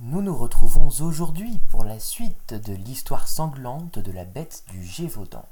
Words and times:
Nous 0.00 0.22
nous 0.22 0.36
retrouvons 0.36 0.88
aujourd'hui 1.02 1.60
pour 1.68 1.84
la 1.84 2.00
suite 2.00 2.52
de 2.52 2.74
l'histoire 2.74 3.28
sanglante 3.28 4.00
de 4.00 4.10
la 4.10 4.24
bête 4.24 4.64
du 4.68 4.82
Gévaudan. 4.82 5.44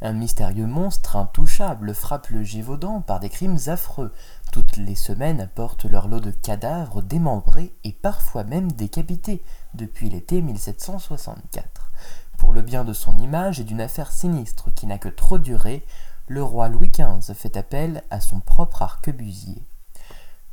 Un 0.00 0.14
mystérieux 0.14 0.66
monstre 0.66 1.16
intouchable 1.16 1.94
frappe 1.94 2.30
le 2.30 2.42
Gévaudan 2.42 3.02
par 3.02 3.20
des 3.20 3.28
crimes 3.28 3.58
affreux. 3.66 4.14
Toutes 4.50 4.78
les 4.78 4.94
semaines 4.94 5.42
apportent 5.42 5.84
leur 5.84 6.08
lot 6.08 6.20
de 6.20 6.30
cadavres 6.30 7.02
démembrés 7.02 7.74
et 7.84 7.92
parfois 7.92 8.44
même 8.44 8.72
décapités 8.72 9.44
depuis 9.74 10.08
l'été 10.08 10.40
1764. 10.40 11.92
Pour 12.38 12.54
le 12.54 12.62
bien 12.62 12.86
de 12.86 12.94
son 12.94 13.18
image 13.18 13.60
et 13.60 13.64
d'une 13.64 13.82
affaire 13.82 14.10
sinistre 14.10 14.72
qui 14.72 14.86
n'a 14.86 14.96
que 14.96 15.10
trop 15.10 15.36
duré, 15.36 15.84
le 16.28 16.42
roi 16.42 16.70
Louis 16.70 16.92
XV 16.92 17.34
fait 17.34 17.58
appel 17.58 18.04
à 18.08 18.22
son 18.22 18.40
propre 18.40 18.80
arquebusier. 18.80 19.66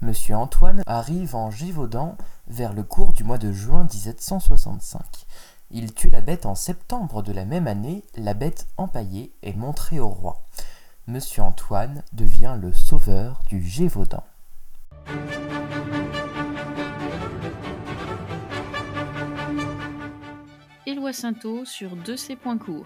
Monsieur 0.01 0.35
Antoine 0.35 0.83
arrive 0.85 1.35
en 1.35 1.49
Gévaudan 1.49 2.17
vers 2.47 2.73
le 2.73 2.83
cours 2.83 3.13
du 3.13 3.23
mois 3.23 3.39
de 3.39 3.51
juin 3.51 3.87
1765. 3.91 5.01
Il 5.71 5.93
tue 5.93 6.11
la 6.11 6.21
bête 6.21 6.45
en 6.45 6.53
septembre 6.53 7.23
de 7.23 7.33
la 7.33 7.45
même 7.45 7.65
année, 7.65 8.03
la 8.15 8.35
bête 8.35 8.67
empaillée 8.77 9.33
est 9.41 9.55
montrée 9.55 9.99
au 9.99 10.09
roi. 10.09 10.45
Monsieur 11.07 11.41
Antoine 11.41 12.03
devient 12.13 12.57
le 12.61 12.71
sauveur 12.73 13.41
du 13.47 13.65
Gévaudan. 13.65 14.23
Éloi 20.85 21.11
Sainteau 21.11 21.65
sur 21.65 21.95
deux 21.95 22.17
ses 22.17 22.35
points 22.35 22.59
courts. 22.59 22.85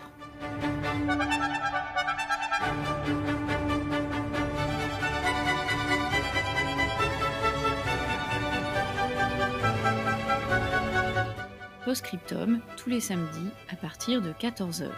Postscriptum 11.83 12.61
tous 12.77 12.89
les 12.89 12.99
samedis 12.99 13.49
à 13.71 13.75
partir 13.75 14.21
de 14.21 14.31
14h. 14.33 14.89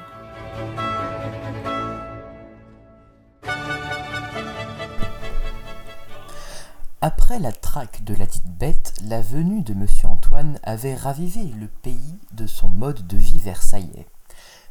Après 6.99 7.39
la 7.39 7.53
traque 7.53 8.03
de 8.03 8.13
la 8.15 8.25
dite 8.25 8.47
bête, 8.47 8.93
la 9.05 9.21
venue 9.21 9.61
de 9.61 9.73
Monsieur 9.73 10.09
Antoine 10.09 10.59
avait 10.63 10.95
ravivé 10.95 11.43
le 11.57 11.67
pays 11.67 12.17
de 12.33 12.47
son 12.47 12.69
mode 12.69 13.07
de 13.07 13.17
vie 13.17 13.39
versaillais. 13.39 14.05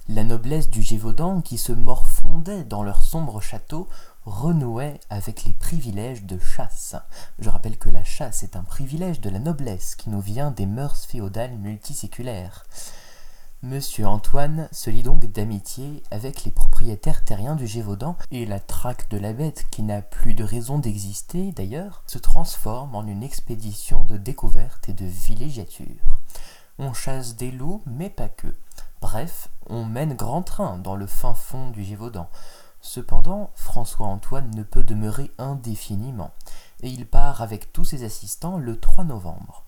La 0.08 0.24
noblesse 0.24 0.68
du 0.68 0.82
Gévaudan, 0.82 1.42
qui 1.42 1.56
se 1.56 1.70
morfondait 1.70 2.64
dans 2.64 2.82
leur 2.82 3.04
sombre 3.04 3.40
château, 3.40 3.88
renouait 4.26 4.98
avec 5.10 5.44
les 5.44 5.52
privilèges 5.52 6.24
de 6.24 6.40
chasse. 6.40 6.96
Je 7.38 7.48
rappelle 7.48 7.78
que 7.78 7.88
la 7.88 8.02
chasse 8.02 8.42
est 8.42 8.56
un 8.56 8.64
privilège 8.64 9.20
de 9.20 9.30
la 9.30 9.38
noblesse 9.38 9.94
qui 9.94 10.10
nous 10.10 10.20
vient 10.20 10.50
des 10.50 10.66
mœurs 10.66 11.04
féodales 11.04 11.56
multiséculaires. 11.56 12.66
Monsieur 13.62 14.08
Antoine 14.08 14.68
se 14.72 14.90
lie 14.90 15.04
donc 15.04 15.24
d'amitié 15.26 16.02
avec 16.10 16.42
les 16.42 16.50
propriétaires 16.50 17.24
terriens 17.24 17.54
du 17.54 17.68
Gévaudan, 17.68 18.16
et 18.32 18.44
la 18.44 18.58
traque 18.58 19.08
de 19.08 19.18
la 19.18 19.32
bête, 19.32 19.66
qui 19.70 19.84
n'a 19.84 20.02
plus 20.02 20.34
de 20.34 20.42
raison 20.42 20.80
d'exister 20.80 21.52
d'ailleurs, 21.52 22.02
se 22.08 22.18
transforme 22.18 22.96
en 22.96 23.06
une 23.06 23.22
expédition 23.22 24.02
de 24.04 24.16
découverte 24.16 24.88
et 24.88 24.94
de 24.94 25.06
villégiature. 25.06 26.18
On 26.80 26.92
chasse 26.92 27.36
des 27.36 27.52
loups, 27.52 27.84
mais 27.86 28.10
pas 28.10 28.28
que. 28.28 28.52
Bref, 29.02 29.48
on 29.66 29.84
mène 29.84 30.14
grand 30.14 30.42
train 30.42 30.78
dans 30.78 30.94
le 30.94 31.08
fin 31.08 31.34
fond 31.34 31.70
du 31.70 31.82
Gévaudan. 31.82 32.30
Cependant, 32.80 33.50
François-Antoine 33.56 34.54
ne 34.54 34.62
peut 34.62 34.84
demeurer 34.84 35.32
indéfiniment, 35.38 36.30
et 36.84 36.88
il 36.88 37.04
part 37.08 37.42
avec 37.42 37.72
tous 37.72 37.84
ses 37.84 38.04
assistants 38.04 38.58
le 38.58 38.78
3 38.78 39.02
novembre. 39.02 39.64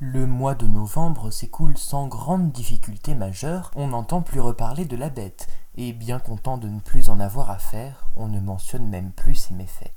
Le 0.00 0.26
mois 0.26 0.56
de 0.56 0.66
novembre 0.66 1.30
s'écoule 1.30 1.78
sans 1.78 2.08
grande 2.08 2.50
difficulté 2.50 3.14
majeure, 3.14 3.70
on 3.76 3.86
n'entend 3.86 4.20
plus 4.20 4.40
reparler 4.40 4.84
de 4.84 4.96
la 4.96 5.10
bête, 5.10 5.46
et 5.76 5.92
bien 5.92 6.18
content 6.18 6.58
de 6.58 6.68
ne 6.68 6.80
plus 6.80 7.08
en 7.08 7.20
avoir 7.20 7.50
à 7.50 7.58
faire, 7.58 8.08
on 8.16 8.26
ne 8.26 8.40
mentionne 8.40 8.88
même 8.88 9.12
plus 9.12 9.36
ses 9.36 9.54
méfaits. 9.54 9.94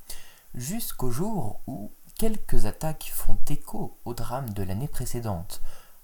Jusqu'au 0.54 1.10
jour 1.10 1.62
où 1.66 1.92
quelques 2.20 2.68
attaques 2.68 3.12
font 3.16 3.40
écho 3.50 3.98
au 4.06 4.14
drame 4.14 4.52
de 4.52 4.62
l'année 4.62 4.88
précédente. 4.88 5.60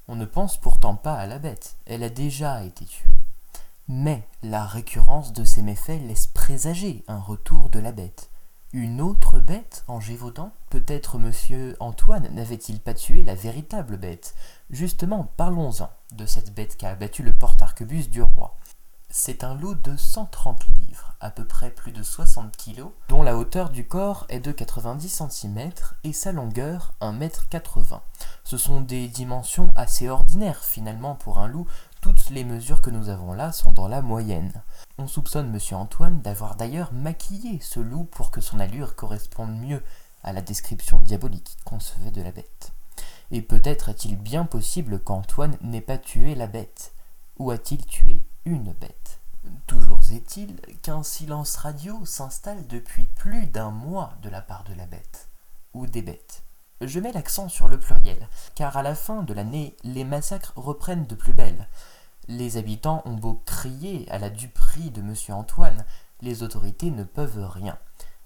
On 0.07 0.15
ne 0.15 0.25
pense 0.25 0.57
pourtant 0.57 0.95
pas 0.95 1.15
à 1.15 1.25
la 1.25 1.39
bête, 1.39 1.77
elle 1.85 2.03
a 2.03 2.09
déjà 2.09 2.63
été 2.63 2.85
tuée. 2.85 3.19
Mais 3.87 4.27
la 4.43 4.65
récurrence 4.65 5.33
de 5.33 5.43
ces 5.43 5.61
méfaits 5.61 6.01
laisse 6.07 6.27
présager 6.27 7.03
un 7.07 7.19
retour 7.19 7.69
de 7.69 7.79
la 7.79 7.91
bête. 7.91 8.29
Une 8.71 8.99
autre 8.99 9.39
bête 9.39 9.83
en 9.87 9.99
Gévaudan? 9.99 10.51
Peut-être 10.69 11.17
monsieur 11.17 11.75
Antoine 11.79 12.27
n'avait-il 12.33 12.79
pas 12.79 12.93
tué 12.93 13.23
la 13.23 13.33
véritable 13.33 13.97
bête 13.97 14.35
Justement, 14.69 15.31
parlons-en 15.37 15.89
de 16.11 16.25
cette 16.25 16.53
bête 16.53 16.77
qui 16.77 16.85
a 16.85 16.91
abattu 16.91 17.23
le 17.23 17.33
porte-arquebus 17.33 18.09
du 18.09 18.21
roi. 18.21 18.57
C'est 19.17 19.45
un 19.45 19.55
loup 19.55 19.75
de 19.75 19.95
130 19.95 20.67
livres, 20.67 21.15
à 21.21 21.31
peu 21.31 21.45
près 21.45 21.71
plus 21.71 21.93
de 21.93 22.03
60 22.03 22.57
kilos, 22.57 22.91
dont 23.07 23.23
la 23.23 23.37
hauteur 23.37 23.69
du 23.69 23.87
corps 23.87 24.25
est 24.27 24.41
de 24.41 24.51
90 24.51 25.23
cm 25.31 25.71
et 26.03 26.11
sa 26.11 26.33
longueur 26.33 26.93
1 26.99 27.21
m 27.21 27.29
80. 27.49 28.01
Ce 28.43 28.57
sont 28.57 28.81
des 28.81 29.07
dimensions 29.07 29.71
assez 29.77 30.09
ordinaires 30.09 30.65
finalement 30.65 31.15
pour 31.15 31.39
un 31.39 31.47
loup, 31.47 31.65
toutes 32.01 32.29
les 32.29 32.43
mesures 32.43 32.81
que 32.81 32.89
nous 32.89 33.07
avons 33.07 33.31
là 33.31 33.53
sont 33.53 33.71
dans 33.71 33.87
la 33.87 34.01
moyenne. 34.01 34.51
On 34.97 35.07
soupçonne 35.07 35.47
M. 35.55 35.77
Antoine 35.77 36.21
d'avoir 36.21 36.57
d'ailleurs 36.57 36.91
maquillé 36.91 37.61
ce 37.61 37.79
loup 37.79 38.03
pour 38.03 38.31
que 38.31 38.41
son 38.41 38.59
allure 38.59 38.97
corresponde 38.97 39.57
mieux 39.57 39.81
à 40.23 40.33
la 40.33 40.41
description 40.41 40.99
diabolique 40.99 41.55
qu'on 41.63 41.79
se 41.79 41.93
fait 41.93 42.11
de 42.11 42.21
la 42.21 42.33
bête. 42.33 42.73
Et 43.31 43.41
peut-être 43.41 43.87
est-il 43.87 44.17
bien 44.17 44.43
possible 44.43 44.99
qu'Antoine 44.99 45.57
n'ait 45.61 45.79
pas 45.79 45.97
tué 45.97 46.35
la 46.35 46.47
bête. 46.47 46.93
Ou 47.39 47.51
a-t-il 47.51 47.85
tué 47.85 48.24
une 48.45 48.73
bête 48.73 49.19
Toujours 49.65 50.01
est-il 50.11 50.55
qu'un 50.83 51.01
silence 51.01 51.55
radio 51.55 52.05
s'installe 52.05 52.67
depuis 52.67 53.05
plus 53.05 53.47
d'un 53.47 53.71
mois 53.71 54.13
de 54.21 54.29
la 54.29 54.41
part 54.41 54.63
de 54.65 54.73
la 54.75 54.85
bête, 54.85 55.29
ou 55.73 55.87
des 55.87 56.03
bêtes. 56.03 56.43
Je 56.81 56.99
mets 56.99 57.11
l'accent 57.11 57.49
sur 57.49 57.67
le 57.67 57.79
pluriel, 57.79 58.27
car 58.53 58.77
à 58.77 58.83
la 58.83 58.93
fin 58.93 59.23
de 59.23 59.33
l'année, 59.33 59.75
les 59.83 60.03
massacres 60.03 60.53
reprennent 60.55 61.07
de 61.07 61.15
plus 61.15 61.33
belle. 61.33 61.67
Les 62.27 62.57
habitants 62.57 63.01
ont 63.05 63.15
beau 63.15 63.41
crier 63.45 64.07
à 64.11 64.19
la 64.19 64.29
duperie 64.29 64.91
de 64.91 65.01
monsieur 65.01 65.33
Antoine, 65.33 65.83
les 66.21 66.43
autorités 66.43 66.91
ne 66.91 67.03
peuvent 67.03 67.49
rien. 67.49 67.77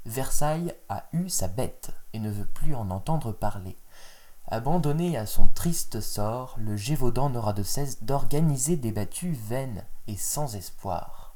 Versailles 0.06 0.74
a 0.90 1.06
eu 1.14 1.30
sa 1.30 1.48
bête 1.48 1.92
et 2.12 2.20
ne 2.20 2.30
veut 2.30 2.46
plus 2.46 2.76
en 2.76 2.90
entendre 2.92 3.32
parler. 3.32 3.78
Abandonné 4.52 5.16
à 5.16 5.26
son 5.26 5.48
triste 5.48 6.02
sort, 6.02 6.56
le 6.58 6.76
Gévaudan 6.76 7.30
n'aura 7.30 7.54
de 7.54 7.64
cesse 7.64 8.04
d'organiser 8.04 8.78
des 8.78 8.92
battues 8.92 9.38
vaines 9.48 9.86
et 10.10 10.18
sans 10.18 10.56
espoir. 10.56 11.36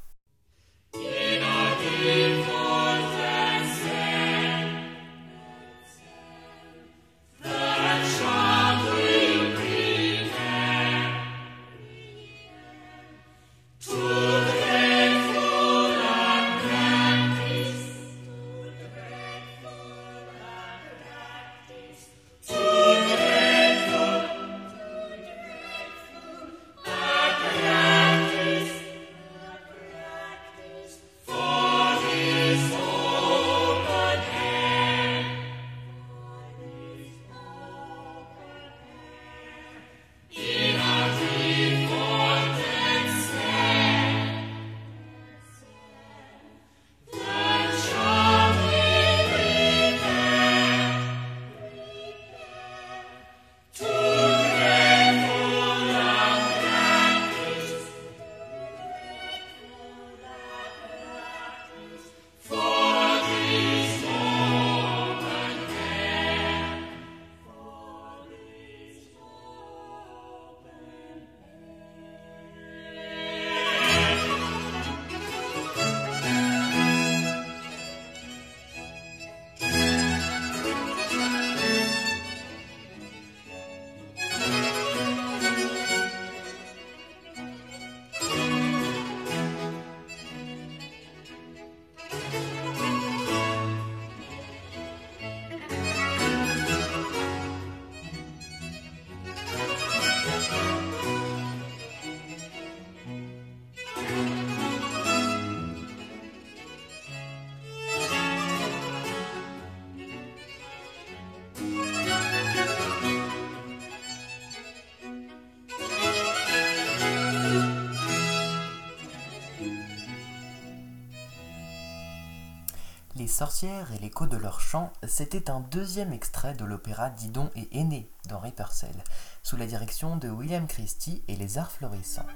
Sorcières 123.34 123.92
et 123.92 123.98
l'écho 123.98 124.26
de 124.26 124.36
leur 124.36 124.60
chant, 124.60 124.92
c'était 125.08 125.50
un 125.50 125.58
deuxième 125.58 126.12
extrait 126.12 126.54
de 126.54 126.64
l'opéra 126.64 127.10
Didon 127.10 127.50
et 127.56 127.68
Aîné 127.72 128.08
d'Henri 128.28 128.52
Purcell, 128.52 128.94
sous 129.42 129.56
la 129.56 129.66
direction 129.66 130.16
de 130.16 130.28
William 130.28 130.68
Christie 130.68 131.22
et 131.26 131.34
les 131.34 131.58
Arts 131.58 131.72
Florissants. 131.72 132.26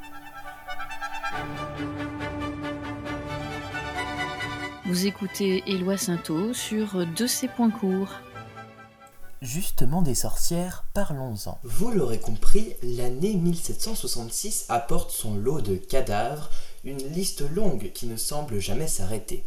Vous 4.86 5.06
écoutez 5.06 5.62
Éloi 5.66 5.96
Sainteau 5.96 6.52
sur 6.52 7.06
De 7.06 7.26
ses 7.28 7.46
points 7.46 7.70
courts. 7.70 8.14
Justement 9.40 10.02
des 10.02 10.16
sorcières, 10.16 10.84
parlons-en. 10.94 11.60
Vous 11.62 11.92
l'aurez 11.92 12.18
compris, 12.18 12.74
l'année 12.82 13.34
1766 13.34 14.66
apporte 14.68 15.12
son 15.12 15.36
lot 15.36 15.60
de 15.60 15.76
cadavres, 15.76 16.50
une 16.82 16.98
liste 17.12 17.48
longue 17.54 17.92
qui 17.92 18.06
ne 18.06 18.16
semble 18.16 18.58
jamais 18.58 18.88
s'arrêter. 18.88 19.44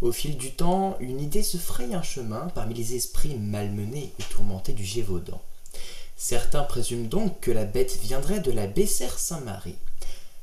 Au 0.00 0.12
fil 0.12 0.38
du 0.38 0.52
temps, 0.52 0.96
une 1.00 1.20
idée 1.20 1.42
se 1.42 1.58
fraye 1.58 1.94
un 1.94 2.02
chemin 2.02 2.48
parmi 2.54 2.72
les 2.72 2.94
esprits 2.94 3.34
malmenés 3.34 4.14
et 4.18 4.22
tourmentés 4.22 4.72
du 4.72 4.82
Gévaudan. 4.82 5.42
Certains 6.16 6.62
présument 6.62 7.06
donc 7.06 7.40
que 7.40 7.50
la 7.50 7.66
bête 7.66 7.98
viendrait 8.02 8.40
de 8.40 8.50
la 8.50 8.66
Bessère 8.66 9.18
Saint-Marie. 9.18 9.76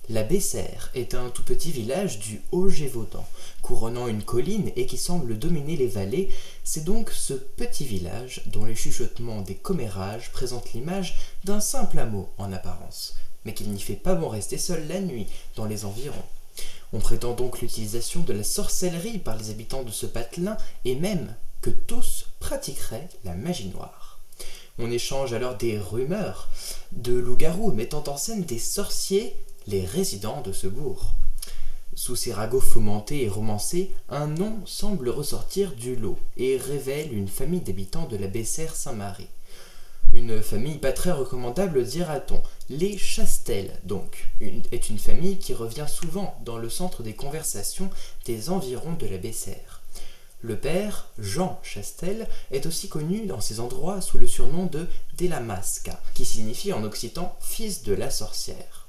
La 0.09 0.21
Bessère 0.21 0.91
est 0.93 1.15
un 1.15 1.31
tout 1.31 1.43
petit 1.43 1.71
village 1.71 2.19
du 2.19 2.39
Haut-Gévaudan, 2.51 3.25
couronnant 3.63 4.07
une 4.07 4.21
colline 4.21 4.71
et 4.75 4.85
qui 4.85 4.97
semble 4.97 5.39
dominer 5.39 5.75
les 5.75 5.87
vallées. 5.87 6.29
C'est 6.63 6.83
donc 6.83 7.09
ce 7.09 7.33
petit 7.33 7.83
village 7.83 8.43
dont 8.45 8.63
les 8.63 8.75
chuchotements 8.75 9.41
des 9.41 9.55
commérages 9.55 10.31
présentent 10.31 10.73
l'image 10.73 11.17
d'un 11.45 11.61
simple 11.61 11.97
hameau 11.97 12.29
en 12.37 12.53
apparence, 12.53 13.15
mais 13.43 13.55
qu'il 13.55 13.71
n'y 13.71 13.81
fait 13.81 13.95
pas 13.95 14.13
bon 14.13 14.29
rester 14.29 14.59
seul 14.59 14.87
la 14.87 15.01
nuit 15.01 15.25
dans 15.55 15.65
les 15.65 15.83
environs. 15.83 16.13
On 16.93 16.99
prétend 16.99 17.33
donc 17.33 17.61
l'utilisation 17.61 18.21
de 18.21 18.33
la 18.33 18.43
sorcellerie 18.43 19.19
par 19.19 19.37
les 19.37 19.49
habitants 19.49 19.83
de 19.83 19.91
ce 19.91 20.05
patelin 20.05 20.57
et 20.85 20.95
même 20.95 21.35
que 21.61 21.69
tous 21.69 22.27
pratiqueraient 22.39 23.09
la 23.23 23.35
magie 23.35 23.69
noire. 23.69 24.19
On 24.79 24.91
échange 24.91 25.33
alors 25.33 25.57
des 25.57 25.79
rumeurs 25.79 26.49
de 26.91 27.13
loups-garous 27.13 27.71
mettant 27.71 28.03
en 28.07 28.15
scène 28.15 28.43
des 28.43 28.59
sorciers, 28.59 29.35
les 29.65 29.85
résidents 29.85 30.41
de 30.41 30.53
ce 30.53 30.67
bourg. 30.67 31.13
Sous 31.95 32.15
ces 32.15 32.31
ragots 32.31 32.61
fomentés 32.61 33.23
et 33.23 33.29
romancés, 33.29 33.91
un 34.07 34.27
nom 34.27 34.59
semble 34.65 35.09
ressortir 35.09 35.73
du 35.73 35.95
lot 35.95 36.19
et 36.37 36.57
révèle 36.57 37.11
une 37.11 37.27
famille 37.27 37.61
d'habitants 37.61 38.05
de 38.05 38.17
la 38.17 38.27
Bessère 38.27 38.75
Saint-Marie. 38.75 39.27
Une 40.17 40.41
famille 40.41 40.79
pas 40.79 40.93
très 40.93 41.11
recommandable, 41.11 41.85
dira-t-on. 41.85 42.41
Les 42.71 42.97
Chastel, 42.97 43.71
donc, 43.83 44.27
est 44.41 44.89
une 44.89 44.97
famille 44.97 45.37
qui 45.37 45.53
revient 45.53 45.85
souvent 45.87 46.35
dans 46.43 46.57
le 46.57 46.71
centre 46.71 47.03
des 47.03 47.13
conversations 47.13 47.91
des 48.25 48.49
environs 48.49 48.93
de 48.93 49.05
la 49.05 49.19
Bessère. 49.19 49.83
Le 50.41 50.57
père, 50.57 51.09
Jean 51.19 51.59
Chastel, 51.61 52.27
est 52.49 52.65
aussi 52.65 52.89
connu 52.89 53.27
dans 53.27 53.41
ces 53.41 53.59
endroits 53.59 54.01
sous 54.01 54.17
le 54.17 54.25
surnom 54.25 54.65
de 54.65 54.87
Delamasca, 55.19 56.01
qui 56.15 56.25
signifie 56.25 56.73
en 56.73 56.83
occitan 56.83 57.37
fils 57.39 57.83
de 57.83 57.93
la 57.93 58.09
sorcière. 58.09 58.87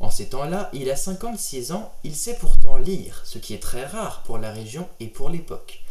En 0.00 0.10
ces 0.10 0.30
temps-là, 0.30 0.70
il 0.72 0.90
a 0.90 0.96
56 0.96 1.72
ans, 1.72 1.92
il 2.04 2.16
sait 2.16 2.38
pourtant 2.40 2.78
lire, 2.78 3.20
ce 3.26 3.36
qui 3.36 3.52
est 3.52 3.62
très 3.62 3.84
rare 3.84 4.22
pour 4.22 4.38
la 4.38 4.50
région 4.50 4.88
et 4.98 5.08
pour 5.08 5.28
l'époque. 5.28 5.82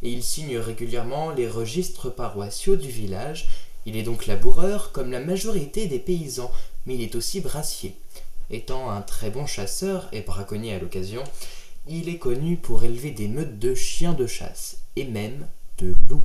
Et 0.00 0.10
il 0.10 0.22
signe 0.22 0.56
régulièrement 0.56 1.30
les 1.30 1.48
registres 1.48 2.08
paroissiaux 2.08 2.76
du 2.76 2.88
village 2.88 3.48
il 3.86 3.96
est 3.96 4.02
donc 4.02 4.26
laboureur 4.26 4.92
comme 4.92 5.10
la 5.10 5.20
majorité 5.20 5.86
des 5.86 5.98
paysans, 5.98 6.52
mais 6.86 6.94
il 6.94 7.02
est 7.02 7.14
aussi 7.14 7.40
brassier. 7.40 7.96
Étant 8.50 8.90
un 8.90 9.02
très 9.02 9.30
bon 9.30 9.46
chasseur 9.46 10.08
et 10.12 10.22
braconnier 10.22 10.74
à 10.74 10.78
l'occasion, 10.78 11.22
il 11.86 12.08
est 12.08 12.18
connu 12.18 12.56
pour 12.56 12.84
élever 12.84 13.10
des 13.10 13.28
meutes 13.28 13.58
de 13.58 13.74
chiens 13.74 14.12
de 14.12 14.26
chasse, 14.26 14.78
et 14.96 15.04
même 15.04 15.46
de 15.78 15.94
loups. 16.08 16.24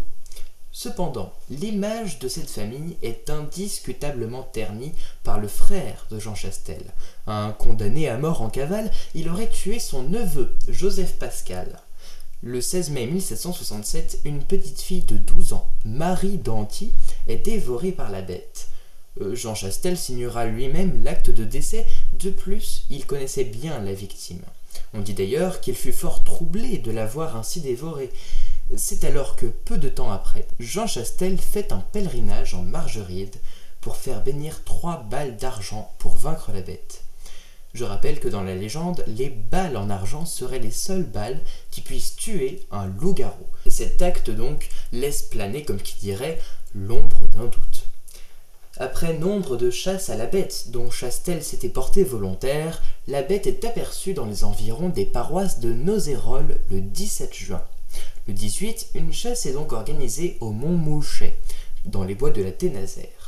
Cependant, 0.76 1.32
l'image 1.52 2.18
de 2.18 2.28
cette 2.28 2.50
famille 2.50 2.98
est 3.04 3.30
indiscutablement 3.30 4.42
ternie 4.42 4.92
par 5.24 5.40
le 5.40 5.48
frère 5.48 6.08
de 6.10 6.18
Jean 6.18 6.34
Chastel. 6.34 6.84
Un 7.28 7.52
condamné 7.52 8.10
à 8.10 8.18
mort 8.18 8.42
en 8.42 8.50
cavale, 8.50 8.90
il 9.14 9.30
aurait 9.30 9.50
tué 9.50 9.78
son 9.78 10.02
neveu, 10.02 10.56
Joseph 10.68 11.20
Pascal. 11.20 11.80
Le 12.46 12.60
16 12.60 12.90
mai 12.90 13.08
1767, 13.08 14.20
une 14.26 14.44
petite 14.44 14.82
fille 14.82 15.04
de 15.04 15.16
12 15.16 15.54
ans, 15.54 15.70
Marie 15.86 16.38
Danty, 16.38 16.92
est 17.30 17.38
dévorée 17.38 17.94
par 17.94 18.12
la 18.12 18.22
bête. 18.22 18.68
Euh, 19.22 19.34
Jean 19.34 19.56
Chastel 19.56 19.98
signera 19.98 20.46
lui-même 20.46 21.06
l'acte 21.06 21.30
de 21.30 21.46
décès, 21.46 21.88
de 22.20 22.30
plus, 22.30 22.84
il 22.90 23.06
connaissait 23.06 23.46
bien 23.46 23.80
la 23.80 23.94
victime. 23.94 24.42
On 24.94 25.00
dit 25.00 25.14
d'ailleurs 25.14 25.62
qu'il 25.62 25.76
fut 25.76 25.94
fort 25.94 26.26
troublé 26.26 26.80
de 26.80 26.92
la 26.92 27.06
voir 27.06 27.38
ainsi 27.38 27.62
dévorée. 27.62 28.12
C'est 28.76 29.06
alors 29.06 29.38
que, 29.38 29.46
peu 29.46 29.78
de 29.78 29.88
temps 29.88 30.12
après, 30.12 30.46
Jean 30.60 30.86
Chastel 30.86 31.38
fait 31.38 31.72
un 31.72 31.80
pèlerinage 31.94 32.56
en 32.56 32.64
Margeride 32.64 33.38
pour 33.80 33.96
faire 33.96 34.22
bénir 34.22 34.66
trois 34.66 35.04
balles 35.10 35.38
d'argent 35.38 35.94
pour 35.98 36.18
vaincre 36.18 36.52
la 36.52 36.62
bête. 36.62 37.03
Je 37.74 37.86
rappelle 37.86 38.20
que 38.20 38.28
dans 38.28 38.44
la 38.44 38.54
légende, 38.54 39.04
les 39.08 39.30
balles 39.30 39.78
en 39.78 39.90
argent 39.90 40.26
seraient 40.26 40.60
les 40.60 40.70
seules 40.70 41.04
balles 41.04 41.42
qui 41.72 41.82
puissent 41.82 42.16
tuer 42.16 42.68
un 42.70 42.86
loup-garou. 42.86 43.48
Cet 43.68 44.04
acte 44.04 44.30
donc 44.30 44.70
laisse 44.92 45.24
planer, 45.24 45.64
comme 45.64 45.82
qui 45.82 45.98
dirait, 46.00 46.40
l'ombre 46.76 47.26
d'un 47.28 47.46
doute. 47.46 47.88
Après 48.78 49.18
nombre 49.18 49.58
de 49.58 49.72
chasses 49.72 50.10
à 50.10 50.16
la 50.16 50.28
bête, 50.28 50.70
dont 50.70 50.92
Chastel 50.92 51.44
s'était 51.44 51.70
porté 51.70 52.04
volontaire, 52.04 52.82
la 53.08 53.24
bête 53.24 53.48
est 53.48 53.66
aperçue 53.66 54.14
dans 54.14 54.26
les 54.26 54.44
environs 54.44 54.90
des 54.90 55.06
paroisses 55.06 55.60
de 55.60 55.74
Nozérolles 55.74 56.60
le 56.70 56.82
17 56.82 57.34
juin. 57.34 57.64
Le 58.28 58.34
18, 58.34 58.90
une 58.96 59.14
chasse 59.14 59.46
est 59.48 59.54
donc 59.54 59.74
organisée 59.74 60.38
au 60.42 60.52
Mont 60.52 60.78
Mouchet, 60.78 61.38
dans 61.86 62.04
les 62.04 62.16
bois 62.16 62.32
de 62.32 62.42
la 62.42 62.52
Ténazère. 62.52 63.23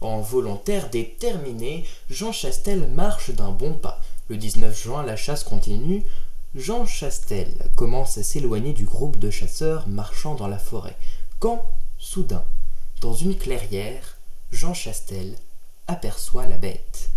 En 0.00 0.20
volontaire 0.20 0.90
déterminé, 0.90 1.84
Jean 2.08 2.32
Chastel 2.32 2.88
marche 2.88 3.30
d'un 3.30 3.50
bon 3.50 3.74
pas. 3.74 4.00
Le 4.28 4.36
19 4.36 4.80
juin, 4.80 5.02
la 5.02 5.16
chasse 5.16 5.42
continue. 5.42 6.04
Jean 6.54 6.86
Chastel 6.86 7.52
commence 7.74 8.16
à 8.16 8.22
s'éloigner 8.22 8.72
du 8.72 8.84
groupe 8.84 9.18
de 9.18 9.30
chasseurs 9.30 9.88
marchant 9.88 10.34
dans 10.34 10.46
la 10.46 10.58
forêt. 10.58 10.96
Quand, 11.40 11.64
soudain, 11.98 12.44
dans 13.00 13.14
une 13.14 13.36
clairière, 13.36 14.18
Jean 14.52 14.72
Chastel 14.72 15.34
aperçoit 15.88 16.46
la 16.46 16.56
bête. 16.56 17.10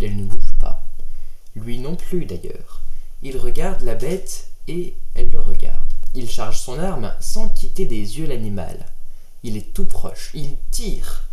Elle 0.00 0.16
ne 0.16 0.24
bouge 0.24 0.54
pas. 0.60 0.82
Lui 1.56 1.78
non 1.78 1.96
plus 1.96 2.26
d'ailleurs. 2.26 2.82
Il 3.22 3.38
regarde 3.38 3.80
la 3.82 3.94
bête 3.94 4.50
et 4.68 4.94
elle 5.14 5.30
le 5.30 5.40
regarde. 5.40 5.80
Il 6.14 6.28
charge 6.28 6.58
son 6.58 6.78
arme 6.78 7.14
sans 7.20 7.48
quitter 7.48 7.86
des 7.86 8.18
yeux 8.18 8.26
l'animal. 8.26 8.86
Il 9.42 9.56
est 9.56 9.72
tout 9.72 9.86
proche. 9.86 10.30
Il 10.34 10.56
tire. 10.70 11.24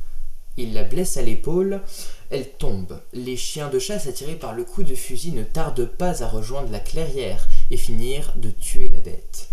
Il 0.58 0.74
la 0.74 0.84
blesse 0.84 1.18
à 1.18 1.22
l'épaule, 1.22 1.82
elle 2.30 2.50
tombe. 2.50 3.00
Les 3.14 3.38
chiens 3.38 3.70
de 3.70 3.80
chasse 3.80 4.08
attirés 4.08 4.36
par 4.36 4.54
le 4.54 4.64
coup 4.64 4.84
de 4.84 4.96
fusil 4.96 5.32
ne 5.32 5.44
tardent 5.44 5.86
pas 5.86 6.24
à 6.24 6.28
rejoindre 6.28 6.72
la 6.72 6.80
clairière 6.80 7.48
et 7.70 7.78
finir 7.78 8.34
de 8.36 8.50
tuer 8.50 8.90
la 8.90 9.00
bête. 9.00 9.50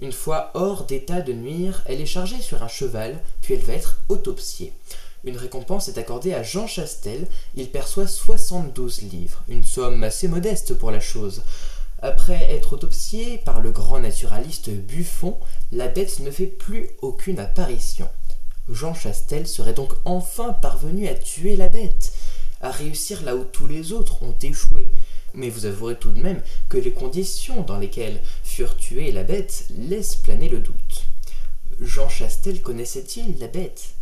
Une 0.00 0.12
fois 0.12 0.50
hors 0.54 0.84
d'état 0.84 1.20
de 1.20 1.34
nuire, 1.34 1.82
elle 1.84 2.00
est 2.00 2.06
chargée 2.06 2.40
sur 2.40 2.62
un 2.62 2.68
cheval, 2.68 3.20
puis 3.42 3.54
elle 3.54 3.60
va 3.60 3.74
être 3.74 4.00
autopsiée. 4.08 4.72
Une 5.24 5.36
récompense 5.36 5.88
est 5.88 5.98
accordée 5.98 6.32
à 6.32 6.42
Jean 6.42 6.66
Chastel, 6.66 7.26
il 7.54 7.68
perçoit 7.68 8.06
72 8.06 9.02
livres, 9.02 9.44
une 9.48 9.64
somme 9.64 10.02
assez 10.02 10.28
modeste 10.28 10.72
pour 10.74 10.90
la 10.90 11.00
chose. 11.00 11.42
Après 12.00 12.50
être 12.50 12.72
autopsiée 12.72 13.36
par 13.44 13.60
le 13.60 13.72
grand 13.72 14.00
naturaliste 14.00 14.70
Buffon, 14.70 15.36
la 15.70 15.88
bête 15.88 16.20
ne 16.20 16.30
fait 16.30 16.46
plus 16.46 16.88
aucune 17.02 17.38
apparition. 17.38 18.08
Jean 18.72 18.94
Chastel 18.94 19.46
serait 19.46 19.72
donc 19.72 19.92
enfin 20.04 20.52
parvenu 20.52 21.08
à 21.08 21.14
tuer 21.14 21.56
la 21.56 21.68
bête, 21.68 22.12
à 22.60 22.70
réussir 22.70 23.22
là 23.22 23.36
où 23.36 23.44
tous 23.44 23.66
les 23.66 23.92
autres 23.92 24.22
ont 24.22 24.34
échoué. 24.42 24.86
Mais 25.34 25.48
vous 25.48 25.66
avouerez 25.66 25.96
tout 25.96 26.12
de 26.12 26.20
même 26.20 26.42
que 26.68 26.78
les 26.78 26.92
conditions 26.92 27.62
dans 27.62 27.78
lesquelles 27.78 28.20
furent 28.42 28.76
tuées 28.76 29.12
la 29.12 29.24
bête 29.24 29.66
laissent 29.76 30.16
planer 30.16 30.48
le 30.48 30.60
doute. 30.60 31.04
Jean 31.80 32.08
Chastel 32.08 32.62
connaissait-il 32.62 33.38
la 33.38 33.48
bête? 33.48 33.94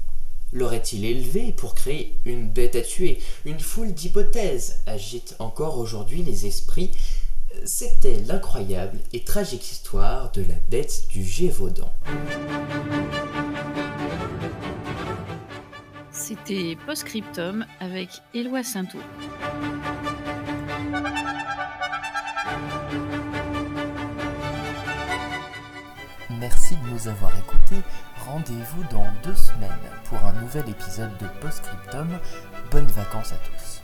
L'aurait-il 0.53 1.05
élevé 1.05 1.53
pour 1.53 1.75
créer 1.75 2.19
une 2.25 2.49
bête 2.49 2.75
à 2.75 2.81
tuer? 2.81 3.21
Une 3.45 3.61
foule 3.61 3.93
d'hypothèses 3.93 4.77
agite 4.87 5.37
encore 5.39 5.79
aujourd'hui 5.79 6.23
les 6.23 6.47
esprits. 6.47 6.91
C'était 7.65 8.21
l'incroyable 8.27 8.99
et 9.13 9.25
tragique 9.25 9.71
histoire 9.71 10.33
de 10.33 10.43
la 10.43 10.55
bête 10.71 11.05
du 11.11 11.25
Gévaudan. 11.25 11.93
C'était 16.45 16.77
Postscriptum 16.87 17.67
avec 17.81 18.23
Éloi 18.33 18.63
Sainteau. 18.63 18.99
Merci 26.41 26.77
de 26.77 26.91
nous 26.91 27.09
avoir 27.09 27.37
écoutés. 27.39 27.83
Rendez-vous 28.27 28.83
dans 28.91 29.07
deux 29.23 29.35
semaines 29.35 29.71
pour 30.05 30.19
un 30.25 30.33
nouvel 30.41 30.69
épisode 30.69 31.17
de 31.19 31.27
Postscriptum. 31.41 32.09
Bonnes 32.71 32.87
vacances 32.87 33.33
à 33.33 33.37
tous. 33.37 33.83